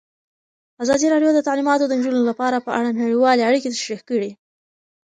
[0.83, 4.31] ازادي راډیو د تعلیمات د نجونو لپاره په اړه نړیوالې اړیکې تشریح کړي.